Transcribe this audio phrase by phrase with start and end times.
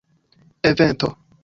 [0.65, 1.15] evento